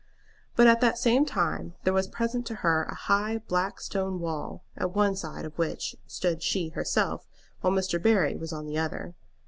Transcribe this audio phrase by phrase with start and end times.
[0.55, 4.63] But at the same time there was present to her a high, black stone wall,
[4.75, 7.27] at one side of which stood she herself
[7.59, 8.01] while Mr.
[8.01, 9.13] Barry was on the other.